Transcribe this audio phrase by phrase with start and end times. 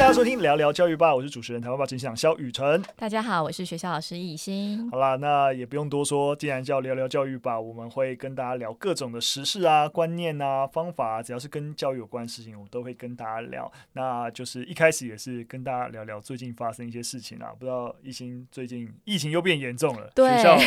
[0.00, 2.82] 大家收听聊聊教育吧，我是主持人台湾吧执行长萧宇辰。
[2.96, 4.90] 大家好，我是学校老师易欣。
[4.90, 13.70] 好啦，那也不用多说，既然叫聊聊教育吧，我们会跟大家聊各种的时事啊、观念啊、方法啊，只要是跟教育有关的事情，我都会跟大家聊。
[13.92, 20.58] 那就是一开始也是跟大家聊聊最近发生一些事情啊，不知道易欣最近疫情又变严重了，对学校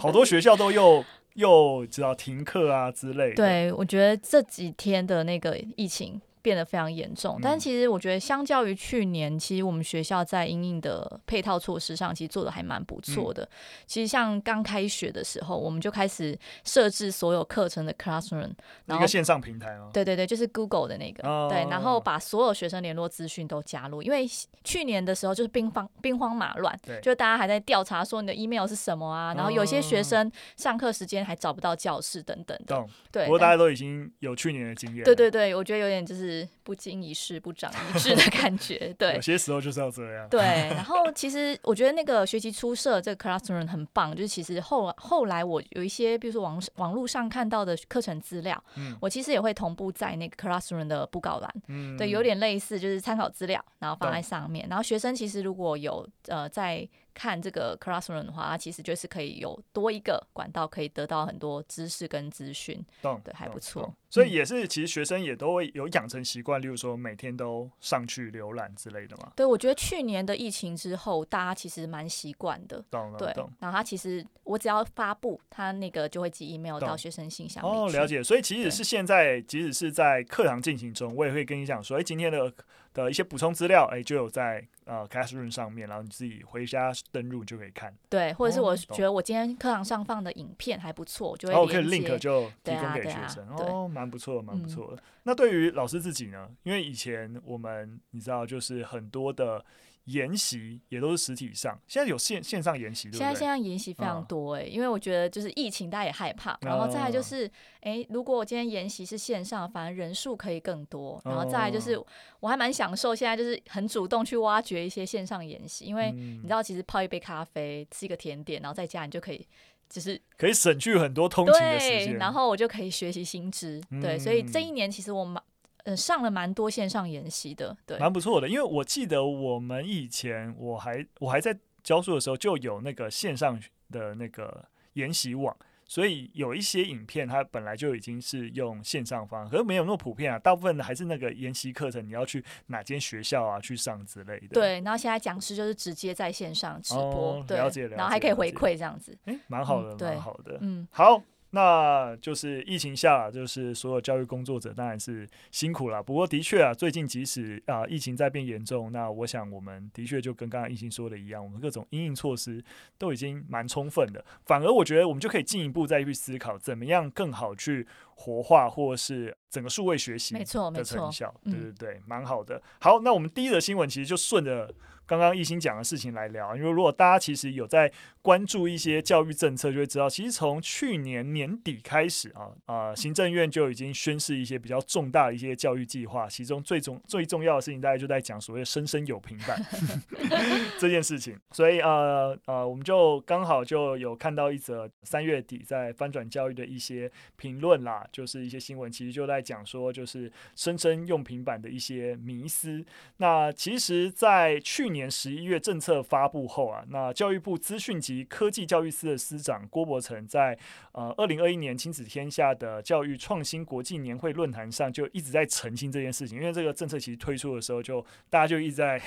[0.00, 1.02] 好多学校都又
[1.36, 3.36] 又知道停课啊之类的。
[3.36, 6.20] 对，我觉得这几天的那个疫情。
[6.42, 13.48] 变得非常严重，但其实我觉得，相较于去年，其实我们学校在应应的配套措施上，其实做的还蛮不错的。
[13.86, 18.50] 其实像刚开学的时候，我们就开始设置所有课程的 Classroom，
[18.86, 19.88] 一个线上平台哦。
[19.92, 24.26] 对对对，就是 Google 的那个，对，然后把所有学生联络资讯都加入，因为
[24.64, 32.84] 去年的时候就是兵荒兵荒马乱，就大家还在调查说你的 email 是什么啊，然后有些学生上课时间还找不到教室等等的。
[33.12, 35.04] 对，不过大家都已经有去年的经验。
[35.04, 36.31] 对对对，我觉得有点就是。
[36.62, 40.28] 不经一事不长一智的 感觉，对，有些时候就是要这样。
[40.28, 40.40] 对，
[40.74, 56.88] 然后其实我觉得那个学习出社这个 Classroom 很棒，就是其实后后来我有一些，比如说网网络上看到的课程资料，嗯，我其实也会同步在那个 Classroom 的布告栏，嗯，对，有点类似就是参考资料，然后放在上面，然后学生其实如果有呃在。
[57.14, 63.94] 看这个 Classroom 的话，它其实就是可以有多一个管道，可以得到很多知识跟资讯，对，还不错。
[64.10, 69.32] 所以也是，其实学生也都会有养成习惯，例如说每天都上去浏览之类的嘛。
[69.34, 72.84] 对，我觉得去年的疫情之后，大家其实蛮习惯的。
[72.90, 73.32] 懂了，对。
[73.58, 77.64] 然后他其实我只要发布，他那个就会寄 email 到学生信箱。
[77.64, 78.22] 哦，了解。
[78.22, 82.52] 所以即使是现在，即使是在课堂进行中，我也会跟你讲说，哎，今天的。
[82.94, 87.94] 的一些补充资料，哎，就有在呃 Classroom 上面，然后你自己回家登录就可以看。
[88.08, 94.96] 对，或者是我觉得我今天课堂上放的影片还不错，就会可以 link 就提供给学生，啊啊、哦，蛮不错，蛮不错的。
[94.96, 96.48] 嗯、那对于老师自己呢？
[96.62, 99.64] 因为以前我们你知道，就是很多的。
[100.06, 103.02] 研习也都是实体上，现在有线线上研习？
[103.12, 107.46] 现在线上研习非常多哎、因为我觉得就是疫情，大家也害怕，然后再来就是，
[107.82, 111.96] 哎、欸，如果我今天研习是线上，反而人数可以更多，然后再来就是，
[112.40, 119.46] 我还蛮享受现在就是很主动去挖掘一些线上研习，因为你知道，其实泡一杯咖啡，吃一个甜点，然后在家你就可以，
[119.88, 125.42] 就是可以省去很多通勤的时间，然后我就可以学习新知，对，所以这一年其实我蛮。
[125.84, 128.48] 呃，上了蛮多线上研习的，对，蛮不错的。
[128.48, 133.60] 因为我记得我们以前我还我还在教书的时候，就有那个线上
[133.90, 135.56] 的那个研习网，
[135.92, 140.38] 所以有一些影片它本来就已经是用线上方，可是没有那么普遍啊。
[140.38, 144.48] 大部分的还是那个研习课程，你要去哪间学校啊去上之类的。
[144.54, 151.22] 对，然后现在讲师就是直接在线上直播，哦、了解了解，然后还可以回馈这样子，哎，蛮好的，蛮、嗯、好的，嗯，好。
[151.54, 156.02] 那就是疫情下，就是所有教育工作者当然是辛苦了。
[156.02, 162.64] 不过的确啊，最近即使啊疫情在变严重，那我想我们的确就跟刚刚疫情说的一样，我们各种因应措施
[162.96, 164.24] 都已经蛮充分的。
[164.46, 171.34] 反而我觉得我们就可以进一步再去思考，怎么样更好去活化或是整个数位学习的成效。
[171.44, 172.62] 对对对，蛮好的。
[172.80, 174.74] 好，那我们第一则新闻其实就顺着。
[175.12, 177.92] 刚刚一心讲的事情来聊，因为如果大家其实有在
[178.22, 189.62] 关注一些教育政策，就会知道，其实从去年年底开始啊，啊，行政院就已经宣示一些比较重大的一些教育计划，其中最重最重要的事情，大家就在讲所谓“生生有平板
[190.80, 191.38] ”这件事情。
[191.50, 202.82] 所以呃呃，我们就刚好就有看到一则三月底在翻转教育的一些评论啦，就是一些新闻，其实就在讲说，就是生生用平板的一些迷思。
[203.18, 210.58] 那其实，在去年十一月政策发布后啊，那教育部资讯及科技教育司的司长郭伯成在
[210.92, 219.00] 呃二零二一年亲子天下的教育创新国际年会论坛上就一直在澄清这件事情，因为这个政策其实推出的时候就大家就一直在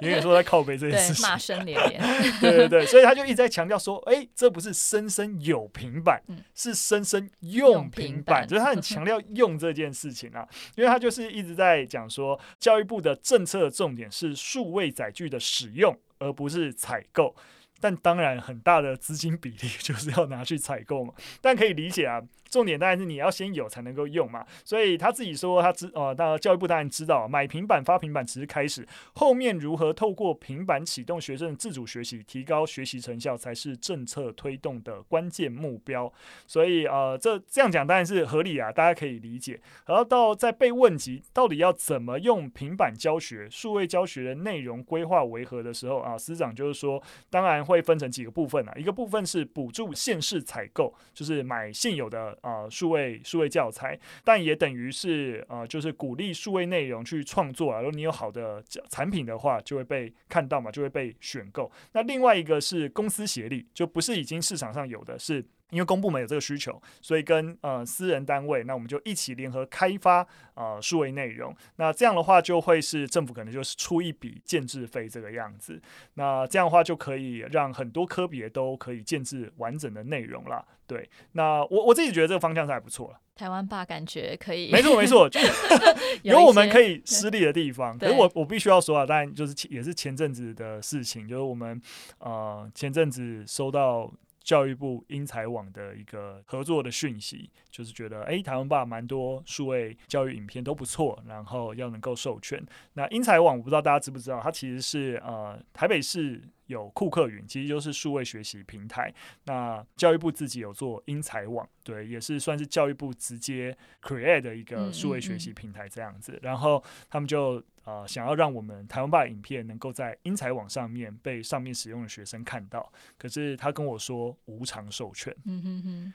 [0.00, 2.00] 有点 说在靠北这件事情，骂声连连，
[2.40, 6.22] 对对对，所以他就一直在强调说，哎、欸，这不是生生有平板，
[6.54, 17.34] 是生生用平板，就是他很强调用这件事情啊，因为他就是一直在讲说教育部的政策的重点是数位载具的使用，而不是采购。
[17.80, 21.12] 但当然，很大的资金比例 就是要拿去采购嘛。
[21.40, 22.22] 但可以理解啊。
[22.50, 36.12] 重点当然是你要先有才能够用嘛，所以他自己说他知呃，当教育部当然知道，买平板发平板只是开始，后面如何透过平板启动学生的自主学习，提高学习成效，才是政策推动的关键目标。
[36.46, 39.60] 所以呃，这这样讲当然是合理啊，大家可以理解。
[39.86, 57.80] 然后到在被问及到底要怎么用平板教学、数位教学的内容规划为何的时候啊，司长就是说，当然会分成几个部分啊，一个部分是补助现市采购，就是买现有的呃数位数位教材，但也等于是呃就是鼓励数位内容去创作啊。
[57.80, 61.70] 如果你有好的产品的话，就会被看到嘛，就会被选购。
[61.92, 65.44] 那另外一个是公司协力，就不是已经市场上有的是。
[65.70, 70.24] 因为公部门有这个需求，所以跟呃私人单位，那我们就一起联合开发
[70.54, 71.52] 呃数位内容。
[71.76, 75.80] 那这样的话，就会是政府可能就是出一笔建制费这个样子。
[76.14, 80.64] 那这样的话，就可以让很多科别都可以建制完整的内容了。
[80.86, 83.18] 对，那我我自己觉得这个方向是还不错了。
[83.34, 85.28] 台湾吧感觉可以，没错没错，
[86.22, 87.98] 有我们可以施力的地方。
[87.98, 91.80] 可是我我必须要说啊，当然就是也是前阵子的事情，就是我们
[92.18, 94.12] 呃前阵子收到。
[94.44, 102.62] 教育部英才网的一个合作的讯息，就是觉得，哎，台湾爸蛮多数位教育影片都不错，然后要能够授权。
[102.92, 109.12] 那英才网我不知道大家知不知道，它其实是呃台北市有库克云，其实就是数位学习平台。
[109.44, 116.32] 那教育部自己有做英才网，对，也是算是教育部直接 create 的一个数位学习平台这样子。
[116.32, 116.40] 嗯嗯嗯。
[116.42, 117.62] 然后他们就。
[117.86, 125.36] 呃，想要让我们台湾霸影片能够在英才网上面被上面使用的学生看到，可是他跟我说无偿授权。
[125.44, 126.14] 嗯哼哼。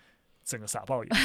[0.49, 1.09] 整个傻爆眼。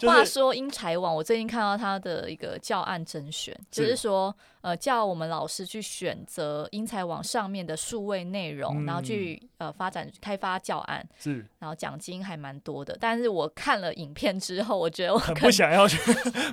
[0.08, 12.96] 话说英才网，我最近看到他的一个教案甄选，就是说，呃，叫我们老师去选择英才网上面的数位内容，然后去呃发展开发教案，是，然后奖金还蛮多的。
[12.98, 15.98] 但是我看了影片之后，我觉得我很不想要去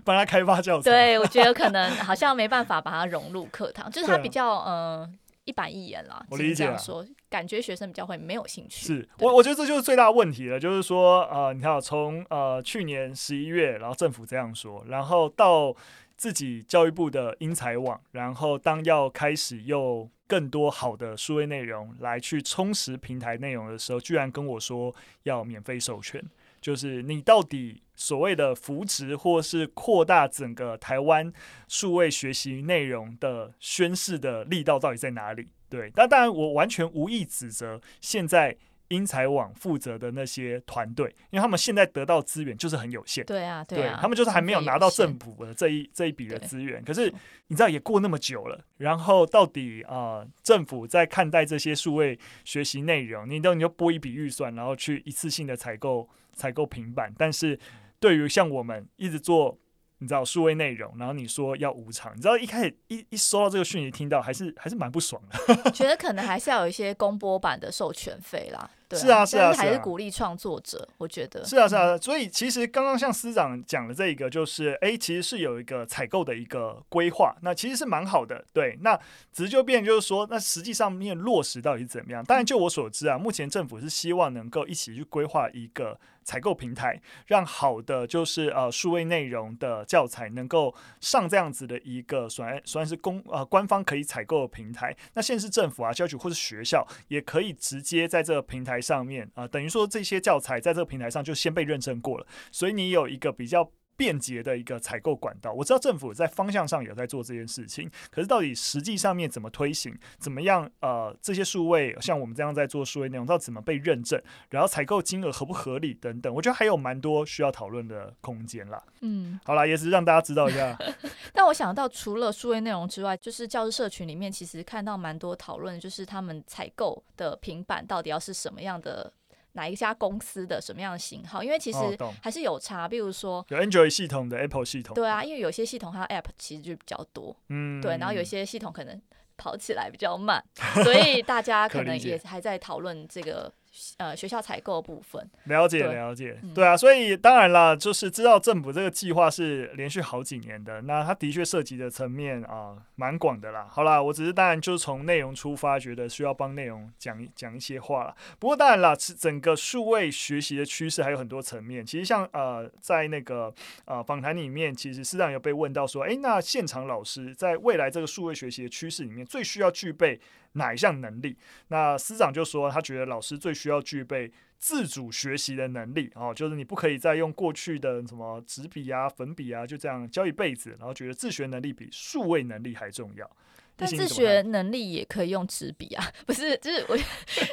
[0.03, 0.91] 帮他开发教材。
[0.91, 5.09] 对，我觉得可能好像没办法把它融入课堂，就是他比较呃。
[5.49, 6.77] 一板一眼啦，我理解。
[6.77, 8.85] 说，感觉学生比较会没有兴趣。
[8.85, 15.75] 是我，我觉得这就是最大的问题了，就是说，呃，你看，从呃去年十一月，然后政府这样说，然后到
[16.15, 24.93] 自己教育部的英才网，然后当要开始用更多好的数位内容来去充实平台内容的时候，居然跟我说
[25.23, 26.23] 要免费授权。
[26.61, 31.31] 就是你到底所谓的扶植或是扩大整个台湾
[31.67, 35.47] 数位学习内容的宣示的力道到底在哪里？
[35.69, 38.57] 对，那当然我完全无意指责现在。
[38.89, 46.83] 英才网负责的那些团队，因为他们现在得到资源就是很有限，对啊，对他们就是还没有拿到政府的这一这一笔的资源。
[46.83, 47.11] 可是
[47.47, 57.13] 你知道也过那么久了，然后到底啊、呃，政府在看待这些数位学习内容，你都你就拨一笔预算，然后去一次性的采购采购平板。
[57.17, 57.57] 但是
[57.99, 59.57] 对于像我们一直做，
[59.99, 65.55] 你知道数位内容，然后你说要无偿，你知道一开始一一收到这个讯息，听到还是还是蛮不爽的。
[65.71, 68.69] 觉得可能还是要有一些公播版的授权费啦。
[68.87, 71.95] 对是啊，是啊，还是鼓励创作者，我觉得是啊，是啊。
[71.95, 78.43] 所以其实刚刚像司长讲的这一个，就是哎，其实是有一个采购的一个规划，那其实是蛮好的。
[78.51, 78.99] 对，那
[79.31, 82.23] 只是就变就是说，那实际上面落实到底是怎么样？
[82.23, 85.99] 当然，就我所知啊，目前政府是希望能够一起去规划一个
[86.29, 94.95] 采购平台，让好的就是呃数位内容的教材能够上这样子的一个算算是公呃官方可以采购的平台。
[95.15, 103.67] 那现在是政府啊、教育局或是学校也可以直接在这个平台上面啊、等于说这些教材在这个平台上就先被认证过了，所以你有一个比较
[103.99, 105.51] 便捷的一个采购管道。
[105.51, 118.81] 我知道政府在方向上有在做这件事情，可是到底实际上面怎么推行，怎么样呃这些数位像我们这样在做数位内容，到底怎么被认证，然后采购金额合不合理等等，我觉得还有蛮多需要讨论的空间啦。
[119.01, 120.77] 嗯，好啦，也是让大家知道一下。
[121.33, 129.11] 但我想到除了数位内容之外，就是教师社群里面其实看到蛮多讨论，就是他们采购的平板到底要是什么样的。
[129.53, 131.43] 哪一家公司的什么样的型号？
[131.43, 131.77] 因为其实
[132.21, 134.93] 还是有差，比如说有 Android 系统的 Apple 系统。
[134.93, 139.01] 对啊，因为有些系统它 App 其实就比较多，嗯，对，然后有些系统可能
[139.37, 140.43] 跑起来比较慢，
[140.83, 143.51] 所以大家可能也还在讨论这个。
[143.97, 153.67] 呃，学校采购部分，了解了解，对啊，所以当然了，就是知道政府这个计划是连续好几年的，那它的确涉及的层面啊蛮广的啦。
[153.69, 158.15] 好啦，我只是当然就是从内容出发，觉得需要帮内容讲讲一些话啦。
[158.39, 161.85] 不过当然了，整个数位学习的趋势还有很多层面。
[161.85, 163.53] 其实像呃，在那个
[163.85, 170.19] 呃访谈里面，其实司长有被问到说，哎，那现场老师在未来这个数位学习的趋势里面，最需要具备
[170.53, 171.37] 哪一项能力？
[171.67, 183.29] 那司长就说，他觉得老师最需要具备自主学习的能力哦，就是你不可以再用过去的什么纸笔啊、粉笔啊，就这样教一辈子，然后觉得自学能力比数位能力还重要。
[183.75, 186.57] 但自学能力也可以用纸笔啊， 不是？
[186.57, 186.97] 就是我，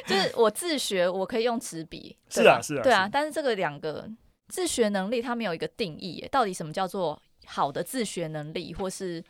[0.05, 2.17] 就是我自学，我可以用纸笔。
[2.27, 3.07] 是啊，是啊，对啊。
[3.09, 4.09] 但是这个两个
[4.49, 9.23] 自学能力，它没有一个定义，到底什么叫做好的自学能力，或是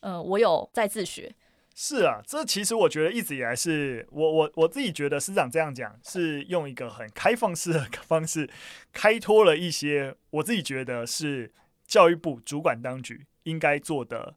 [0.00, 1.34] 呃，我有在自学？
[1.76, 8.48] 是啊，这其实我觉得一直以来是我我我自己觉得师长这样讲是用一个很开放式的 方式
[8.92, 11.52] 开拓了一些我自己觉得是
[11.86, 14.36] 教育部主管当局应该做的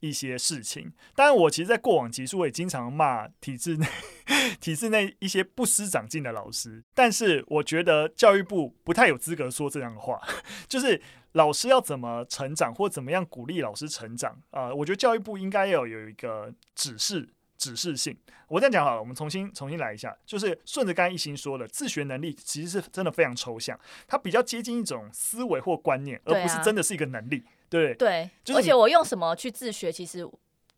[0.00, 0.92] 一些事情。
[1.14, 3.86] 当然，我其实，在过往集数我也经常骂体制内
[4.58, 10.18] 体制内一些不思长进的老师，但是我觉得教育部不太有资格说这样的话，
[10.66, 11.00] 就是。
[11.38, 14.74] 老师要怎么成长，或怎么样鼓励老师成长啊、呃？
[14.74, 18.16] 我觉得教育部应该要有一个指示、指示性。
[18.48, 23.78] 我这样讲好了，我们重新重新来一下，就是顺着刚才一心说的，自学能力其实是真的非常抽象，
[24.08, 27.44] 它比较接近一种思维或观念，而不是真的是一个能力。
[27.68, 30.28] 对、啊、对，对、而且我用什么去自学，其实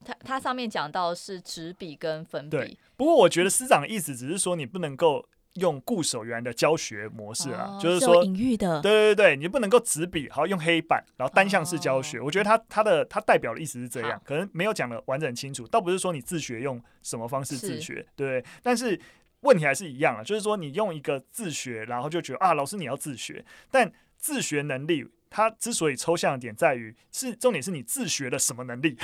[0.04, 2.78] 它它上面讲到是纸笔跟粉笔。
[2.96, 5.26] 不过我觉得师长的意思只是说，你不能够。
[5.54, 12.18] 用固守原来的教学模式啊，哦、就是说，隐喻的，对对对，你不能够纸笔，好用黑板，然后单向式教学。
[12.18, 15.66] 哦、我觉得它它的它代表的意思是这样，可能没有讲的完整清楚。
[15.66, 18.98] 倒不是说你自学用什么方式自学，是对，但是
[19.40, 28.96] 问题还是一样啊，就是说你用一个自学，然后就觉得啊，老师你要自学，但自学能力它之所以抽象的点在于，是重点是你自学的什么能力？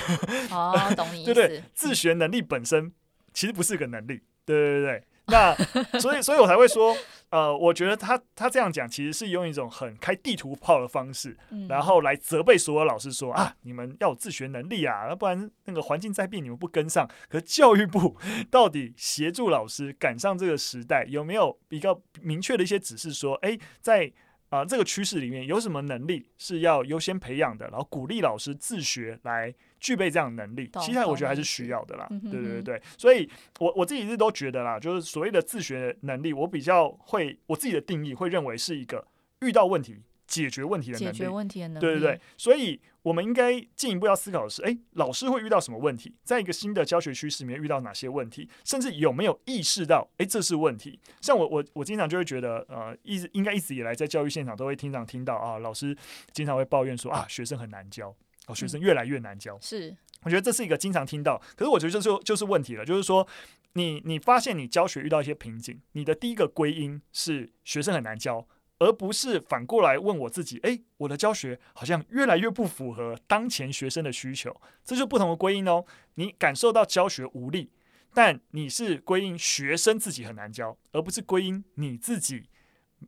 [0.49, 1.33] 哦，懂你意思。
[1.35, 2.93] 对对，自学能力本身
[3.33, 5.03] 其实不是个能力，对对对对。
[5.29, 5.53] 那
[5.99, 6.95] 所以，所以我才会说，
[7.31, 17.05] 呃，我觉得他他这样讲，其实是用一种很开地图炮的方式，然后来责备所有老师说啊，你们要有自学能力啊，要不然那个环境在变，你们不跟上。
[17.29, 18.15] 可教育部
[18.49, 24.09] 到底协助老师赶上这个时代，有没有比较明确的一些指示说，哎，在
[24.49, 29.53] 啊这个趋势里面有什么能力是要优先培养的，然后鼓励老师自学来。
[29.79, 32.07] 具备这样的能力，其实我觉得还是需要的啦。
[32.31, 39.05] 对对对，所以我我自己一直都觉得啦，就是所谓的自学能力，我比较会我自己的定义会认为是一个
[39.41, 39.95] 遇到问题
[40.27, 41.11] 解决问题的能力。
[41.11, 41.79] 解决问题的能力。
[41.79, 46.13] 对对对，所以我们应该进一步要思考的是，诶，老师会遇到什么问题？
[46.23, 48.49] 在一个新的教学趋势里面遇到哪些问题？
[48.63, 50.99] 甚至有没有意识到，诶，这是问题？
[51.21, 55.95] 像我我我经常就会觉得，呃，一直应该一直以来在教育现场都会经常听到啊，老师
[56.31, 58.15] 经常会抱怨说啊，学生很难教。
[58.47, 63.27] 哦，学生越来越难教，嗯、是，我觉得这是一个经常听到，可是我觉得这就就是问题了，就是说
[63.73, 68.47] 你你发现你教学遇到一些瓶颈，你的第一个归因是学生很难教，
[68.79, 75.83] 而不是反过来问我自己，诶，我的教学好像越来越不符合当前学生的需求，这就是不同的归因哦。
[76.15, 77.71] 你感受到教学无力，
[78.13, 82.49] 但你是归因学生自己很难教，而不是归因你自己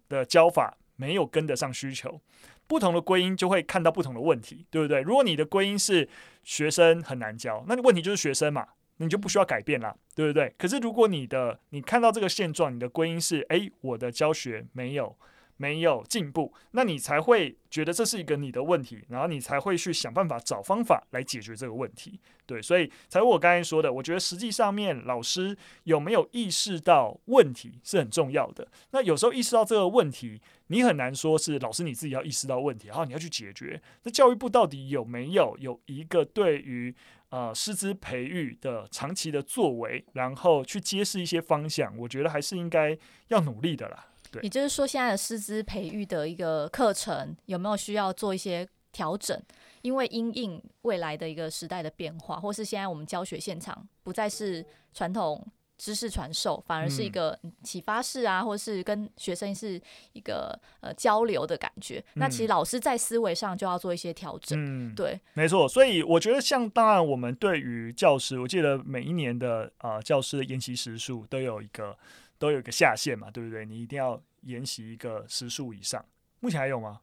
[0.07, 2.21] 的教法没有跟得上需求。
[2.67, 5.01] 不同的归因就会看到不同的问题，对不对？
[5.01, 6.07] 如果你的归因是
[6.43, 10.53] 学生很难教，那你问题就是学生嘛，你就不需要改变了，对不对？
[10.55, 15.17] 可是如果你的你看到这个现状，你的归因是诶，我的教学没有
[15.59, 22.17] 没有进步，那你才会觉得这是一个你的问题，然后你才会去想办法找方法来解决这个问题。
[22.45, 28.65] 对，所以才我刚才说的，我觉得实际上面老师有没有意识到问题是很重要的。
[28.91, 33.81] 那有时候意识到这个问题，你很难说是老师你自己要意识到问题，然后你要去解决。
[34.03, 36.95] 那教育部到底有没有有一个对于
[37.31, 41.95] 呃师资培育的长期的作为，然后去揭示一些方向？
[41.97, 42.97] 我觉得还是应该
[43.27, 44.05] 要努力的啦。
[44.31, 49.41] 对，也就是说，现在的师资培育的一个课程有没有需要做一些调整？
[49.81, 55.41] 因为因应未来的一个时代的变化，或是现在我们教学现场不再是传统
[55.77, 59.81] 知识传授，反而是一个启发式啊，或是跟学生是
[60.11, 62.03] 一个呃交流的感觉。
[62.15, 64.59] 那其实老师在思维上就要做一些调整。
[64.61, 65.65] 嗯，对，没错。
[65.65, 71.97] 所以我觉得，像当然我们对于教师，我记得每一年的啊、呃、教师的研习时数都有一个
[72.39, 73.65] 都有一个下限嘛，对不对？
[73.65, 76.03] 你一定要研习一个时数以上。
[76.39, 77.01] 目前还有吗？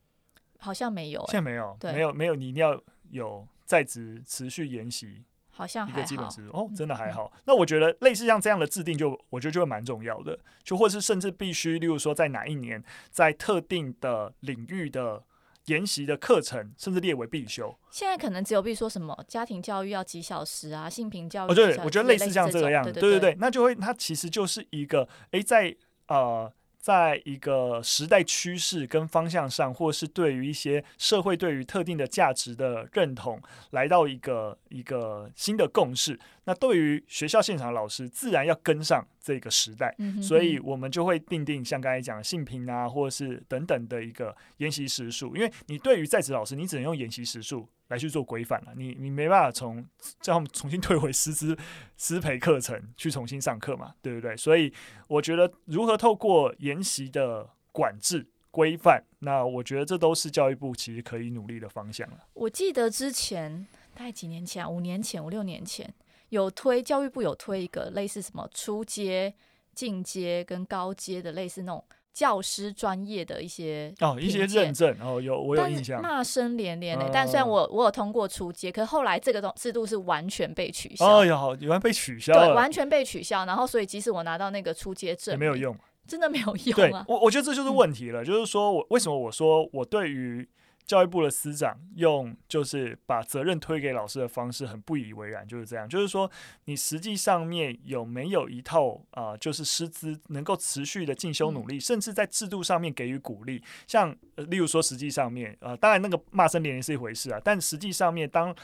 [0.58, 7.30] 好像没有、欸，现在没有，对没有，没有，你一定要有在职持续研习，好像一个基本时好哦，真的还好。
[7.34, 15.22] 嗯、那我觉得类似像这样的制定就，就我觉得就会蛮重要的，就或是甚至必须，例如说在哪一年，在特定的领域的
[15.66, 17.76] 研习的课程，甚至列为必修。
[17.90, 25.76] 现在可能只有比如说什么家庭教育要几小时啊，性平教育，哦，对，我觉得类似像这个样子，对对对，对对对，那就会它其实就是一个，哎，在
[26.08, 26.52] 呃。
[26.86, 36.16] 在一个时代趋势跟方向上，或是对于一些社会对于特定的价值的认同，来到一个一个新的共识。
[36.44, 45.34] 那对于学校现场老师，自然要跟上这个时代，嗯、哼哼所以我们就会定定像刚才讲的性平啊，或者是等等的一个研习时数。
[45.34, 49.86] 因为你对于在职老师，你只能用研习时数来去做规范了，你你没办法从
[50.20, 51.56] 叫他们重新退回师资
[51.96, 54.36] 师培课程去重新上课嘛，对不对？
[54.36, 54.72] 所以
[55.08, 62.18] 我觉得如何透过研习的管制规范，那我觉得这都是教育部其实可以努力的方向了。
[62.34, 65.92] 我记得之前大概几年前啊，五年前、五六年前。
[66.30, 69.32] 有推教育部有推一个类似什么初阶、
[69.76, 71.84] 进阶跟高阶的类似那种。
[72.16, 77.10] 教师专业的一些哦，一些认证哦，有我有印象，骂声连连的、欸。
[77.10, 81.18] 嗯、但虽然我我有通过初阶，可是后来这个东制度是完全被取消。
[81.18, 83.44] 哦，有好，有人被取消了，对，完全被取消。
[83.44, 85.76] 然后，所以即使我拿到那个初阶证，也没有用，
[86.08, 87.04] 真的没有用啊。
[87.06, 90.48] 我我觉得这就是问题了，嗯、就是说我为什么我说我对于。
[90.86, 95.88] 教育部的司长用就是把责任推给老师的方式很不以为然，就是这样。
[95.88, 96.30] 就是说，
[96.64, 103.62] 你实际上面有没有一套啊、呃，就是师资能够持续的进修努力，甚至在制度上面给予鼓励。
[103.86, 108.54] 像、呃、例如说，实际上面啊、呃，当然那个骂声连连是一回事啊，但实际上面当。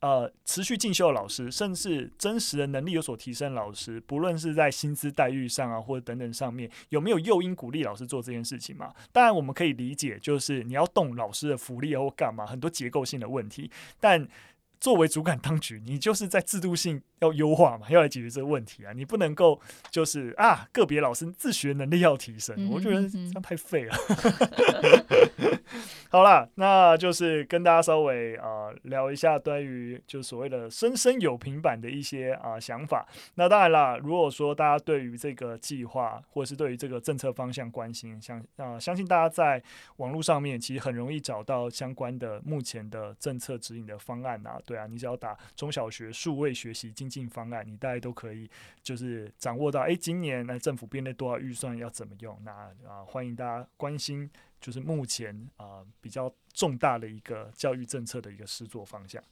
[0.00, 8.92] 呃，持续进修的老师，甚至真实的能力有所提升，老师不论是在薪资待遇上啊，或者等等上面，有没有诱因鼓励老师做这件事情嘛？
[9.12, 14.28] 当然，我们可以理解，就是你要动老师的福利或干嘛，很多结构性的问题，但。
[14.80, 18.94] 作为主管当局，你就是在制度性要优化嘛，要来解决这个问题啊！
[18.94, 23.94] 你不能够就是啊，个别老师自学能力要提升，我觉得这样太废了。
[26.12, 33.06] 好啦，那就是跟大家稍微啊、聊一下关于就所谓的“生生有平板”的一些啊、想法。
[33.36, 39.62] 那当然啦，如果说大家对于这个计划或者是对于这个政策方向关心，相啊、相信大家在
[39.98, 44.58] 网络上面其实很容易找到相关的目前的政策指引的方案啊。
[44.66, 48.50] 对啊，你只要打中小学数位学习精进方案，你大概都可以
[48.82, 52.36] 就是掌握到，哎，今年那政府编列多少预算要怎么用？
[52.44, 54.28] 那啊，欢迎大家关心，
[54.60, 59.22] 就是目前啊比较重大的一个教育政策的一个施作方向。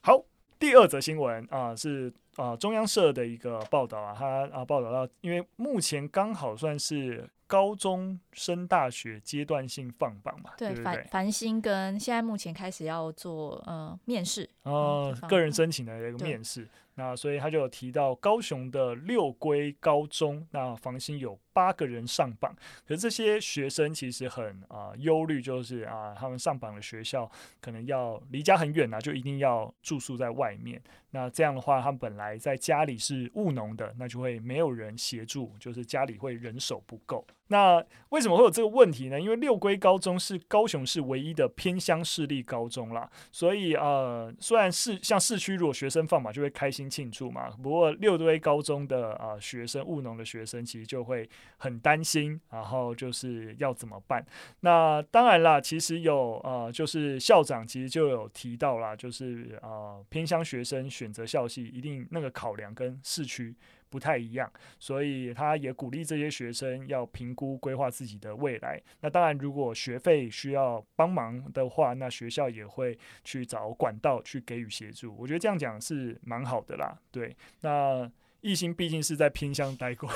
[0.00, 0.24] 好。
[0.60, 10.84] 第二则新闻啊，是啊中央社的一个报道啊，他啊报道到，因为目前刚好算是高中升大学阶段性放榜嘛，对，对对？
[10.84, 16.66] 繁繁星跟现在目前开始要做呃面试哦，嗯、个人申请的一个面试，
[16.98, 21.38] 那所以他就有提到高雄的六龟高中，那房星有。
[21.58, 22.54] 八个人上榜，
[22.86, 27.28] 可是这些学生其实很啊忧虑，就是啊他们上榜的学校
[27.60, 30.80] 可能要离家很远啊，就一定要住宿在外面。
[31.10, 37.26] 那这样的话，他们本来在家里是务农的，那就会没有人协助，就是家里会人手不够。
[37.48, 39.20] 那为什么会有这个问题呢？
[39.20, 51.28] 因为六龟高中是高雄市唯一的偏乡市立高中啦，所以呃，虽然市像市区如果学生放榜就会开心庆祝嘛，不过六龟高中的啊、学生务农的学生其实就会。
[51.60, 54.24] 很担心，然后就是要怎么办？
[54.60, 63.52] 那当然啦，其实有呃，就是校长其实就有提到啦，就是呃，偏乡学生选择校系，一定那个考量跟市区
[63.90, 68.80] 不太一样，所以他也鼓励这些学生要评估规划自己的未来。
[69.00, 75.14] 那当然，如果学费需要帮忙的话，那学校也会去找管道去给予协助。
[75.18, 76.98] 我觉得这样讲是蛮好的啦。
[77.10, 78.10] 对，那。
[78.40, 80.08] 亦欣毕竟是在偏乡待过，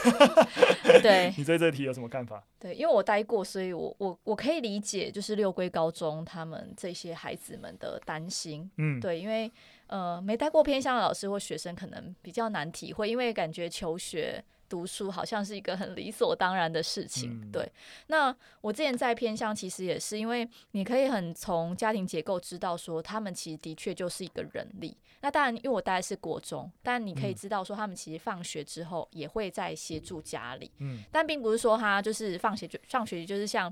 [1.03, 2.43] 对， 你对这个题有什么看法？
[2.59, 8.71] 对，因为我待过，所以我我我可以理解，就是六龟高中他们这些孩子们的担心。
[8.79, 9.51] 嗯，对，因为
[9.89, 14.45] 呃，没待过偏乡的老师或学生可能比较难体会，因为感觉求学。
[14.73, 17.71] 读书好像是一个很理所当然的事情，嗯、对。
[18.07, 24.97] 那我之前在偏向，其实也是因为你可以很从家庭结构知道说，他们其实的确就是一个人力。
[25.21, 30.71] 那当然，因为我待的是国中，但你可以知道说，他们其实放学之后也会在协助家里。
[30.79, 33.71] 嗯，但并不是说他就是放学就上学就是像。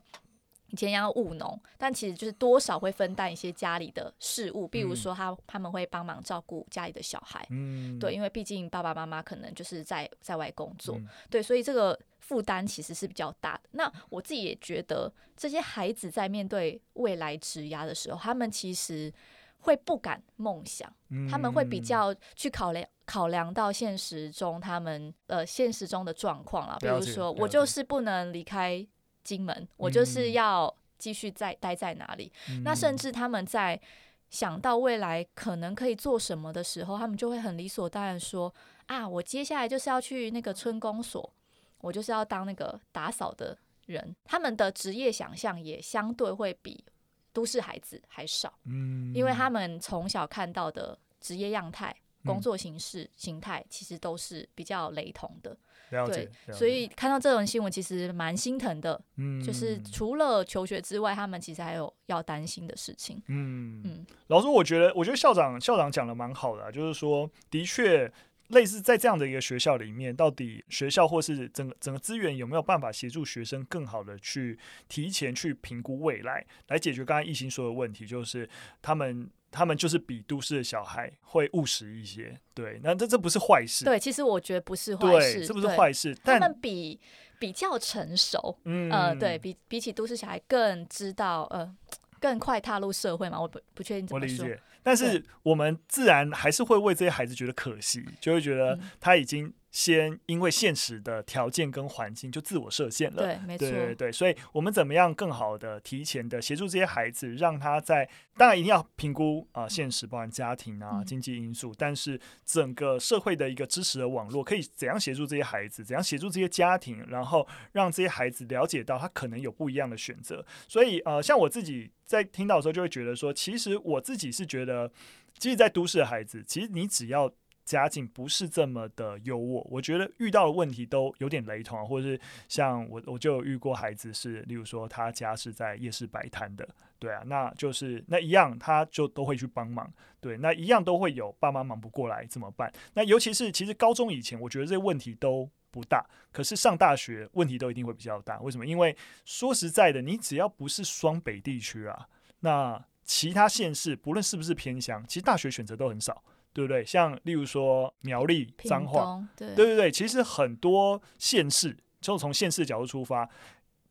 [0.71, 13.63] 以前要务农，但其实就是多少会分担一些家里的事务，比如说他他们会帮忙照顾家里的小孩，嗯，对，因为毕竟爸爸妈妈可能就是在在外工作，嗯、对，所以这个负担其实是比较大的。
[13.73, 19.13] 那我自己也觉得，这些孩子在面对未来职涯的时候，他们其实
[19.59, 28.87] 会不敢梦想，嗯、他们会比较去考量考量到现实中他们呃现实中的状况啦，比如说我就是不能离开。
[29.31, 32.33] 金门，我就是要继续在待在哪里。
[32.49, 33.81] 嗯、那甚至他们在
[34.29, 38.53] 想到未来可能可以做什么的时候，他们就会很理所当然说
[38.87, 41.33] ：“啊，我接下来就是要去那个村公所，
[41.81, 46.85] 我就是要当那个打扫的人。”他们的职业想象也相对会比
[47.33, 55.57] 都市孩子还少，嗯，因为他们从小看到的职业样态、工作形式、形态，其实都是比较雷同的。
[55.91, 59.01] 对，所以看到这种新闻，其实蛮心疼的。
[59.17, 63.23] 嗯，就是除了求学之外，他们其实还有要担心的事情。
[63.29, 68.13] 嗯嗯，老师，我觉得，我觉得校长校长讲的蛮好的啊，就是说，的确。
[68.51, 78.51] 类似在这样的一个学校里面，到底学校或是整个整个资源有没有办法协助学生更好的去提前去评估未来，来解决刚才亦欣说的问题，就是
[78.83, 82.39] 他们他们就是比都市的小孩会务实一些。
[82.55, 83.85] 对，那这这不是坏事。
[83.85, 86.17] 对，其实我觉得不是坏事，这不是坏事。
[86.23, 86.99] 但他们比
[87.39, 91.75] 比较成熟，嗯呃，对比比起都市小孩更知道呃。
[92.21, 93.41] 更快踏入社会嘛？
[93.41, 94.45] 我不不确定怎么说。
[94.45, 99.51] 我理解，但是我们自然还是会为这些孩子觉得可惜，就会觉得他已经。
[99.71, 120.45] 先因为现实的条件跟环境就自我设限了，对，没错，对对对，所以我们怎么样更好的提前的协助这些孩子，让他在当然一定要评估啊、呃、现实，包含家庭啊经济因素，但是整个社会的一个支持的网络，可以怎样协助这些孩子，怎样协助这些家庭，然后让这些孩子了解到他可能有不一样的选择。
[120.67, 124.91] 所以呃，像我自己在听到的时候，就会觉得说，其实我自己是觉得，
[125.39, 127.33] 即使在都市的孩子，其实你只要。
[127.65, 136.69] 家境不是这么的优渥，我觉得遇到的问题都有点雷同啊，或者是像我我就有遇过孩子是，例如说他家是在夜市摆摊的，
[136.99, 142.73] 对啊，那就是那一样他就都会去帮忙，对，那一样都会有爸妈忙不过来怎么办？
[142.95, 148.41] 那尤其是其实高中以前，我觉得这些问题都不大，可是上大学问题都一定会比较大。
[148.41, 148.67] 为什么？
[148.67, 152.09] 因为说实在的，你只要不是双北地区啊，
[152.41, 156.23] 那其他县市不论是不是偏乡，其实大学选择都很少。
[156.53, 156.85] 对不对？
[156.85, 163.29] 像例如说苗栗、彰化，对对对，其实很多县市，就从县市角度出发，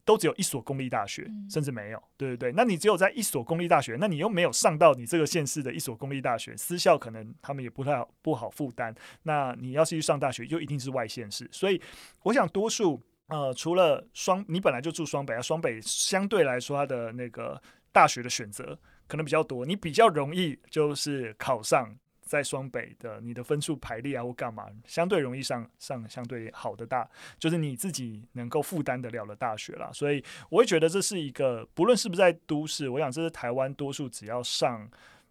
[0.03, 2.03] 都只有一所公立大学，嗯、甚至没有。
[2.17, 8.93] 对对对，那你只有在一所公立大学，那你又没有上到你这个县市的一所公立大学，私校可能他们也不太好不好负担。
[9.23, 11.47] 那你要是去上大学，就一定是外县市。
[11.51, 11.81] 所以
[12.23, 21.95] 我想，多数呃，除了双，你本来就住双北啊，双北相对来说，它的那个大学的选择可能比较多，你比较容易就是考上。
[22.29, 29.89] 在双北的你的分数排列啊或干嘛，相对容易上上相对好的大，就是你自己能够负担得了的大学啦。
[29.91, 34.87] 所以我会觉得这是一个，不论是不是在都市，我想这是台湾多数只要上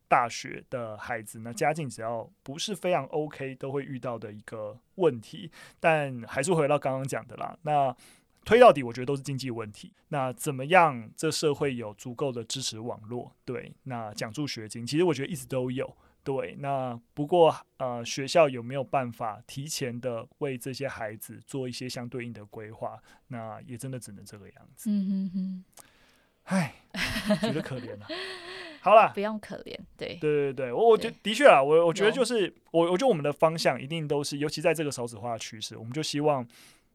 [0.08, 5.48] 大学的孩子，那家境只要不是非常 OK，都会遇到的一个问题。
[5.78, 7.94] 但还是回到刚刚讲的啦，那
[8.44, 9.92] 推到底，我觉得都是经济问题。
[10.08, 13.30] 那怎么样，这社会有足够的支持网络？
[13.44, 15.96] 对，那奖助学金，其实我觉得一直都有。
[16.28, 23.02] 对，那不过呃，学校有没有办法提前的为这些孩子做一些相对应的规划？
[23.28, 24.90] 那也真的只能这个样子。
[24.90, 25.64] 嗯哼哼，
[26.42, 26.74] 唉，
[27.40, 28.06] 觉得可怜了。
[28.82, 29.74] 好了， 不用可怜。
[29.96, 36.46] 对，对对对，我我觉得的确啊，我我觉得就是我我觉得我们的方向一定都是，尤其在这个少子化的趋势，我们就希望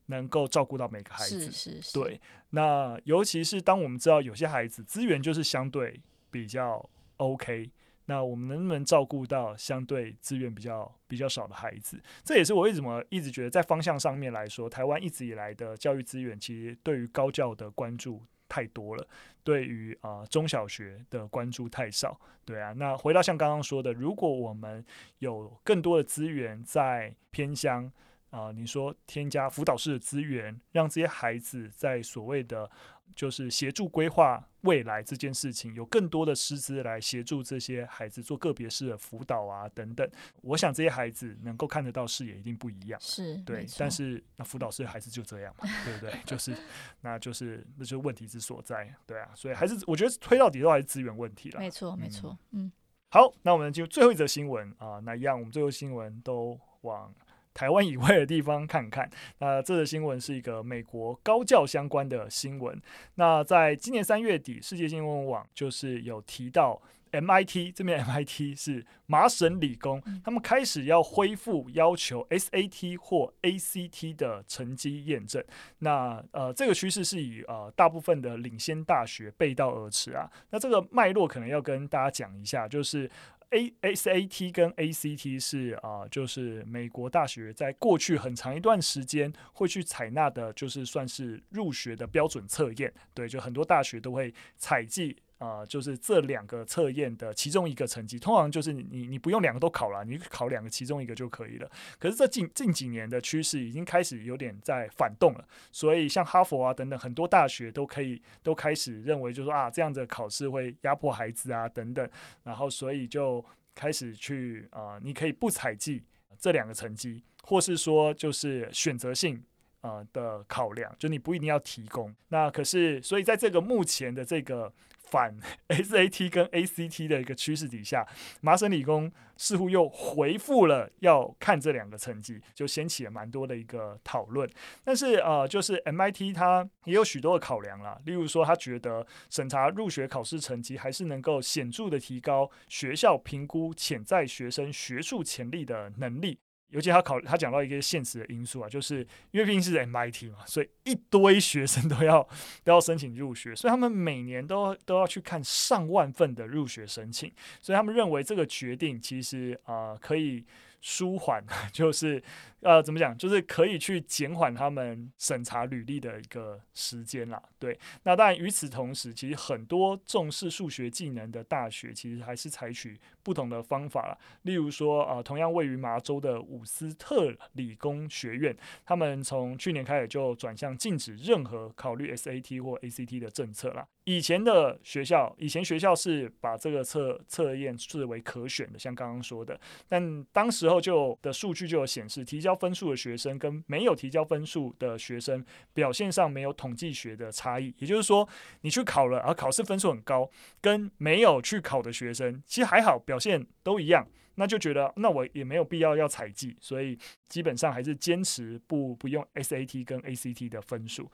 [0.05, 1.45] 能够照顾到每个孩子。
[1.45, 1.93] 是是是。
[1.95, 7.71] 对，那尤其是当我们知道有些孩子资源就是相对比较 OK。
[8.05, 12.01] 那我们能不能照顾到相对资源比较比较少的孩子？
[12.23, 19.07] 这也是我为什么一直觉得在方向上面来说，台湾一直以来的教育资源其实对于高教的关注太多了，
[19.43, 22.19] 对于啊、中小学的关注太少。
[22.43, 24.85] 对啊，那回到像刚刚说的，如果我们
[25.19, 27.89] 有更多的资源在偏乡
[28.31, 32.69] 啊、你说添加辅导室的资源，让这些孩子在所谓的。
[33.15, 40.09] 就是协助规划未来这件事情，有更多的师资来协助这些孩子做个别式的辅导啊等等。
[40.41, 43.65] 我想这些孩子能够看得到视野一定不一样，是对。
[43.77, 46.13] 但是那辅导室的孩子就这样嘛，对不对？
[46.25, 46.55] 就是，
[47.01, 49.29] 那就是那就是问题之所在，对啊。
[49.35, 51.59] 所以还是我觉得推到底都还是资源问题了。
[51.59, 52.37] 没错，没错。
[52.51, 52.71] 嗯，
[53.09, 57.13] 好，那我们就最后一则新闻啊，那一样我们最后新闻都往。
[57.53, 62.81] 台湾以外的地方看看， 那这则新闻是一个美国高教相关的新闻。
[63.15, 75.43] 那在今年三月底，世界新闻网就是有提到 MIT 这边，MIT 是麻省理工，他们开始要恢复要求 SAT 或 ACT 的成绩验证。
[75.79, 80.27] 那呃，这个趋势是以呃大部分的领先大学背道而驰啊。
[80.49, 83.07] 那这个脉络可能要跟大家讲一下，就是。
[83.51, 92.93] A S A T 跟 A C T 是啊、就是美国大学在过去很长一段时间会去采纳的，就是算是入学的标准测验。
[93.13, 95.17] 对，就很多大学都会采计。
[95.43, 101.69] 啊、就是这两个测验的其中一个成绩，通常就是你你不用两个都考了，你考两个其中一个就可以了。
[101.99, 112.09] 可是这近近几年的趋势已经开始有点在反动了，所以像哈佛啊等等很多大学都可以都开始认为，就是说啊这样的考试会压迫孩子啊等等，
[112.43, 113.43] 然后所以就
[113.75, 116.01] 开始去啊、你可以不采集
[116.39, 119.43] 这两个成绩，或是说就是选择性
[119.81, 122.15] 啊的考量，就你不一定要提供。
[122.29, 124.71] 那可是所以在这个目前的这个。
[125.13, 125.37] 反
[125.69, 128.03] SAT 跟 ACT 的一个趋势底下，
[128.41, 134.49] 麻省理工似乎又回复了要看这两个成绩，就掀起了蛮多的一个讨论。
[134.83, 146.39] 但是呃，就是 MIT 它也有许多的考量啦，例如说他觉得审查入学考试成绩还是能够显著的提高学校评估潜在学生学术潜力的能力。
[146.69, 152.27] 尤其他考他讲到一个现实的因素啊，就是因为毕竟是 MIT 嘛，所以一堆学生都要
[152.63, 160.43] 都要申请入学，所以他们每年都都要去看上万份的入学申请，所以他们认为这个决定其实啊、可以。
[160.85, 162.21] 舒缓 就是
[162.63, 167.41] 呃，怎么讲，就是可以去减缓他们审查履历的一个时间啦。
[167.59, 174.17] 对，那当然与此同时，其实很多重视数学技能的大学，其实还是采取不同的方法啦。
[174.43, 183.85] 例如说，呃，同样位于麻州的伍斯特理工学院，他们从去年开始就转向禁止任何考虑 SAT 或 ACT 的政策啦。
[184.05, 189.57] 以前的学校，以前学校是把这个测测验视为可选的，像刚刚说的。
[189.87, 197.73] 但当时候就的数据就有显示，提交分数的学生跟没有提交分数的学生表现上没有统计学的差异。
[197.79, 198.27] 也就是说，
[198.61, 200.29] 你去考了，而考试分数很高，
[200.61, 204.07] 跟没有去考的学生其实还好，表现都一样。
[204.35, 206.97] 那就觉得，那我也没有必要要采集，所以
[207.29, 211.11] 基本上还是坚持不不用 SAT 跟 ACT 的分数。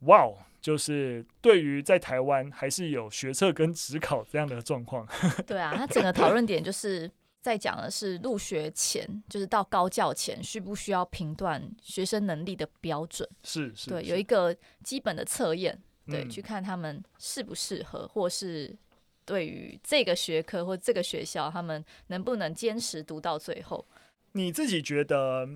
[0.00, 0.36] 哇哦！
[0.60, 5.08] 就是对于在台湾还是有学测跟指考这样的状况。
[5.46, 7.10] 对啊，他整个讨论点就是
[7.44, 13.28] 在讲的是入学前，就是到高教前需不需要评断学生能力的标准。
[13.42, 18.74] 是是，对，有一个基本的测验，对，去看他们适不适合，或是
[19.26, 23.86] 对于这个学科或这个学校，他们能不能坚持读到最后。
[24.32, 25.46] 你自己觉得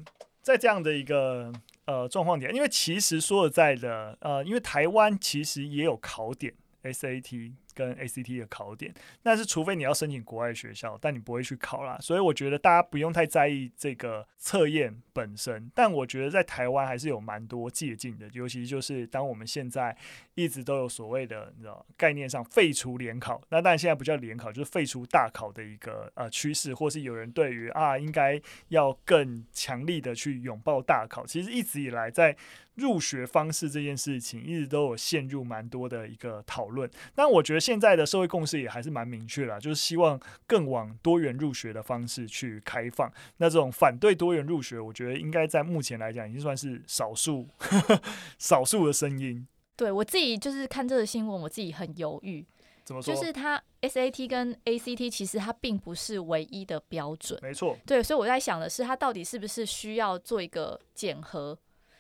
[0.42, 1.50] 在这样的一个？
[1.88, 7.54] 呃，状况点，因为其实说实在的，呃，因为台湾其实也有考点，SAT。
[7.78, 15.70] 跟 ACT 的考点，但是除非你要申请国外学校，但你不会去考啦，所以我觉得大家不用太在意这个测验本身。
[15.76, 19.96] 但我觉得在台湾还是有蛮多借鉴的，尤其就是当我们现在
[20.34, 32.36] 一直都有所谓的，你知道概念上废除联考，那当然现在不叫联考，就是废除大考的一个呃趋势，或是有人对于啊应该要更强力的去拥抱大考，其实一直以来在。
[32.78, 43.12] 入学方式这件事情一直都有陷入蛮多的一个讨论，但我觉得现在的社会共识也还是蛮明确的，就是希望更往多元入学的方式去开放。
[43.38, 47.48] 那这种反对多元入学，我觉得应该在目前来讲已经算是少数，
[48.38, 49.46] 少数的声音。
[49.76, 52.46] 对，我自己就是看这个新闻，我自己很犹豫。
[52.84, 53.14] 怎么说？
[53.14, 57.38] 就是它 SAT 跟 ACT 其实它并不是唯一的标准。
[57.42, 57.76] 没错。
[57.86, 61.58] 对，所以我在想的是，它到底是不是需要做一个检核？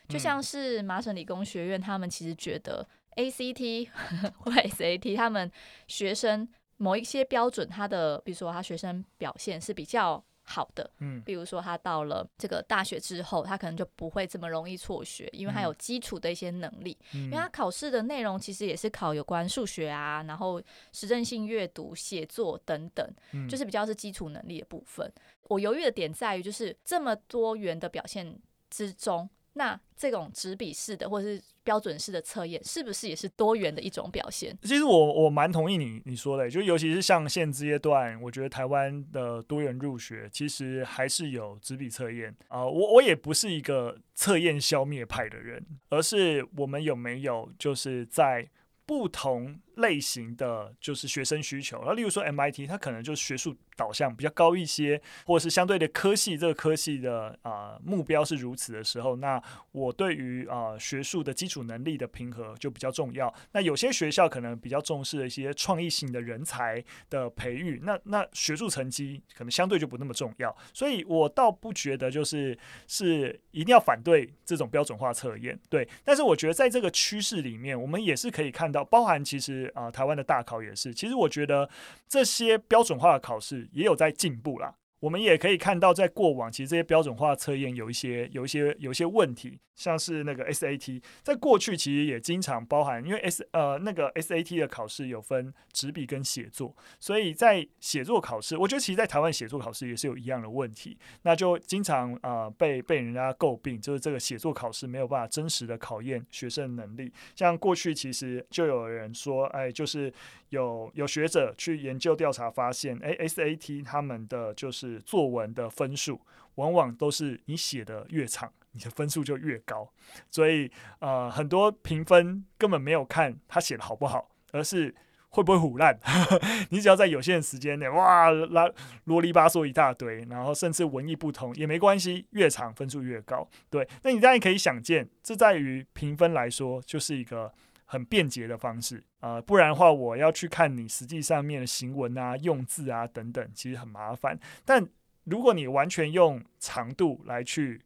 [0.08, 3.88] 就像是麻省理工学院，他们其实觉得 ACT
[4.38, 5.50] 或 SAT，他们
[5.86, 23.06] 学生某一些标准，他的比如说他学生表现是比较好的，嗯，比如说他到了这个大学之后，他可能就不会这么容易辍学，因为他有基础的一些能力，因为他考试的内容其实也是考有关数学啊，然后实证性阅读、写作等等，
[23.46, 25.12] 就是比较是基础能力的部分。
[25.48, 28.38] 我犹豫的点在于，就是这么多元的表现
[28.70, 29.28] 之中。
[29.58, 34.56] 那这种纸笔式的或是标准式的测验，是不是也是多元的一种表现？
[34.62, 42.64] 其实我我蛮同意你你说的，就尤其是像现阶段，我觉得台湾的多元入学其实还是有纸笔测验啊。
[42.64, 48.48] 我我也不是一个测验消灭派的人，而是我们有没有就是在
[48.86, 53.56] 不同类型的就是学生需求，那例如说 MIT，它可能就是学术。
[53.78, 63.32] 导向比较高一些，或者是相对的科系，这个科系的啊、目标是如此的时候，那我对于啊、学术的基础能力的评核就比较重要。
[63.52, 70.52] 那有些学校可能比较重视一些创意性的人才的培育，那那学术成绩可能相对就不那么重要。
[70.74, 75.88] 所以我倒不觉得就是是一定要反对这种标准化测验，对。
[76.04, 81.68] 但是我觉得在这个趋势里面，我们也是可以看到，包含其实啊、台湾的大考也是，其实我觉得
[82.08, 83.68] 这些标准化的考试。
[83.72, 84.74] 也有在进步啦。
[85.00, 107.12] 我们也可以看到，在过往，其实这些标准化测验有一些、有一些、有一些问题，像是那个 SAT，在过去其实也经常包含，因为 S 呃那个 SAT 的考试有分纸笔跟写作，所以在写作考试，我觉得其实，在台湾写作考试也是有一样的问题，那就经常呃被被人家诟病，就是这个写作考试没有办法真实的考验学生能力。
[107.36, 110.12] 像过去其实就有人说，哎，就是
[110.48, 114.87] 有有学者去研究调查发现，哎，SAT 他们的就是。
[115.00, 116.20] 作文的分数
[116.54, 119.88] 往往都是你写的越长，你的分数就越高。
[120.30, 120.70] 所以
[121.00, 124.94] 呃，很多评分根本没有看他写的好不好，而是
[125.30, 125.98] 会不会唬烂？
[126.70, 128.68] 你只要在有限的时间内，哇，拉
[129.04, 133.46] 啰里吧嗦一大堆，然后甚至文意不同也没关系，越长分数越高。
[133.68, 137.52] 对，那你当然可以想见，这在于评分来说就是一个
[137.88, 144.38] 很便捷的方式啊、不然的话，我要去看你实际上面的行文啊、用字啊等等，其实很麻烦。
[144.64, 144.86] 但
[145.24, 147.82] 如果你完全用长度来去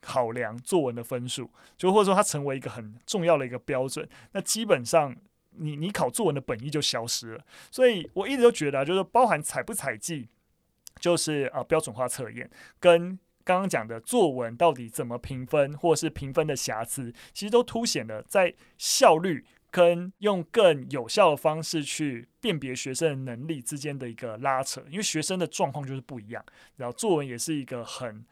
[0.00, 5.16] 考量作文的分数，就或者说它成为一个很重要的一个标准，那基本上。
[5.58, 10.28] 你你考作文的本意就消失了，所以我一直都觉得，就是包含采不采计，
[11.00, 26.44] 就是呃标准化测验，跟刚刚讲的作文到底怎么评分，或是评分的瑕疵，其实都凸显了在效率跟用更有效的方式去辨别学生的能力之间的一个拉扯，因为学生的状况就是不一样，
[26.76, 28.26] 然后作文也是一个很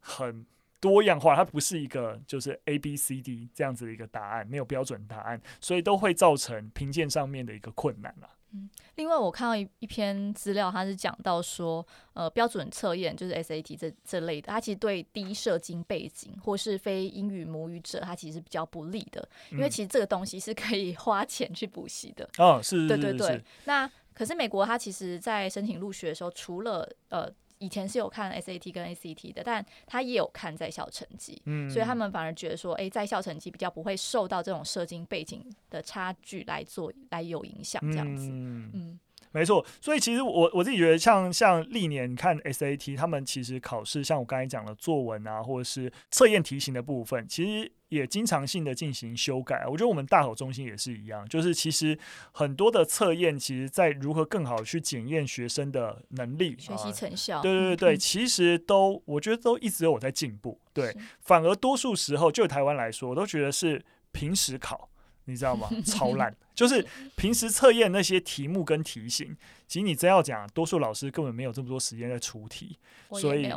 [0.00, 0.46] 很。
[0.82, 8.28] 多样化，它不是一个就是 A B C D 这样子的一个答案，没有标准答案，所以都会造成评鉴上面的一个困难了。
[8.52, 22.28] 嗯，另外我看到一一篇资料，它是讲到说，呃，标准测验就是 S A T 这这类的，它其实对低社经背景或是非英语母语者，它其实是比较不利的，因为其实这个东西是可以 花钱去补习的。
[22.38, 23.42] 哦，是，对对对。
[23.64, 27.30] 那可是美国，它其实在申请入学的时候，除了呃。
[27.62, 39.00] 以前是有看 SAT 跟 ACT 的，但他也有看在校成绩，嗯，所以他们反而觉得说，哎、欸，在校成绩比较不会受到这种社经背景的差距来做来有影响，这样子，嗯，嗯
[39.32, 39.64] 没错。
[39.80, 47.72] 所以其实我我自己觉得像，像像历年看 SAT，他们其实考试，像我刚才讲的作文啊，或者是测验题型的部分，其实。
[47.92, 51.98] 也经常性的进行修改，我觉得我们大考中心也是一样，就是其实
[52.32, 64.88] 很多的测验，其实在如何更好去检验学生的能力、学习成效，啊、对对对，其实都我觉得都一直有在进步，对，反而多数时候就台湾来说，我都觉得是平时考，
[65.32, 65.68] 你知道吗？
[65.84, 72.78] 超烂，就是平时测验那些题目跟题型，其实你真要讲，多数老师根本没有这么多时间在出题，
[73.10, 73.50] 所以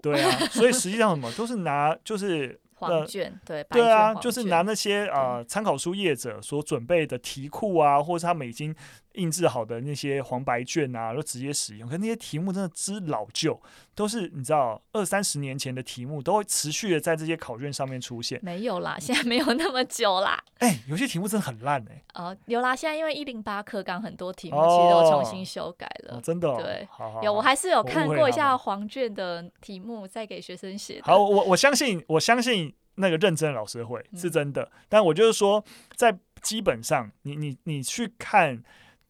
[0.00, 2.60] 对啊，所以实际上什么都是拿就是。
[2.74, 8.74] 黄卷对对啊，就是 拿那些呃参考书业者所准备的题库啊，或者他们已经
[9.14, 11.88] 印制好的那些黄白卷啊，都直接使用。
[11.88, 13.60] 可那些题目真的之老旧，
[13.94, 18.38] 都是你知道二三十年前的题目，都会持续的在这些考卷上面出现。
[18.42, 20.42] 没有啦， 现在没有那么久啦。
[20.58, 22.22] 哎、欸，有些题目真的很烂哎、欸。
[22.22, 26.14] 哦，有啦，现在因为一零八课纲很多题目其实都重新修改了。
[26.14, 26.56] 哦哦、真的、哦？
[26.62, 31.00] 对，好好好有我还是有看过一下黄卷的题目，再给学生写。
[31.02, 32.74] 好，我我相信，我相信。
[32.96, 35.64] 那个认真的老师会是真的，但我就是说，
[35.96, 38.62] 在基本上，你你你去看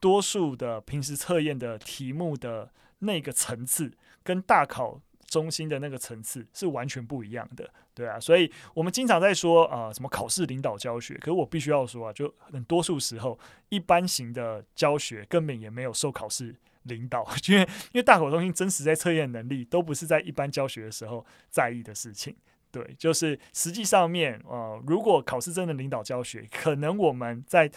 [0.02, 3.92] 多数的平时测验的题目的那个层次，
[4.24, 13.38] 跟大考中心的那个层次是完全不一样的，对啊，所以我们经常在说啊、呃，什么考试领导教学，可是我必须要说啊，就很多数时候，
[13.68, 22.34] 一般型的教学根本也没有受考试领导，因 为因为大考中心真实在测验能力，都不是在一般教学的时候在意的事情。
[22.70, 27.70] 对，就是实际上面，呃，如果考试真的领导教学，可能我们在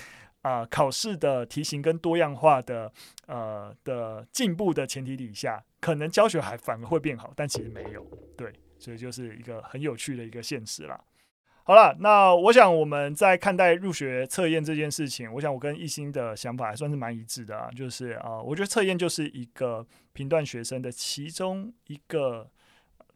[0.45, 2.91] 啊、考试的题型跟多样化的
[3.25, 8.05] 呃的进步的前提底下，可能教学还反而会变好，但其实没有。
[8.37, 11.01] 对，所以就是一个很有趣的一个现实啦。
[11.63, 22.47] 好了，那我想我们在看待入学测验这件事情，我想我跟一心的想法还算是蛮一致的啊，就是啊、我觉得测验就是一个评断学生的其中一个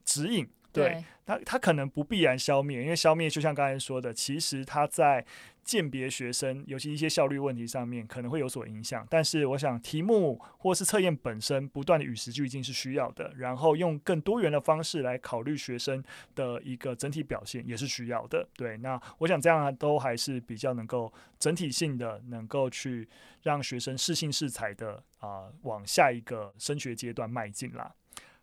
[0.03, 0.49] 指引。
[0.71, 5.25] 对，它，它可能不必然消灭，因为消灭就像刚才说的，其实它在
[5.63, 9.05] 鉴别学生，尤其一些效率问题上面可能会有所影响。
[9.09, 16.03] 但是我想题目或是测验本身不断的与时俱进是需要的，然后用更多元的方式来考虑学生
[16.35, 18.47] 的一个整体表现也是需要的。
[18.55, 23.07] 对，那我想这样都还是比较能够整体性的，能够去
[23.43, 27.93] 让学生适性适才的啊、呃、往下一个升学阶段迈进啦。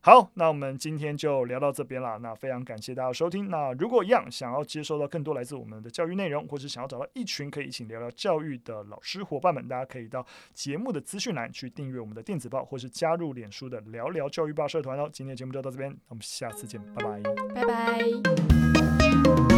[0.06, 2.16] 好，那我们今天就聊到这边了。
[2.20, 3.50] 那非常感谢大家收听。
[3.50, 15.10] 那如果一样想要接收到更多来自我们的教育内容，或是想要找到一群可以一起聊聊教育的老师伙伴们，大家可以到节目的资讯栏去订阅我们的电子报，或是加入脸书的聊聊教育报社团哦。
[15.12, 17.20] 今天的节目就到这边，我们下次见，拜拜，
[17.52, 19.55] 拜拜。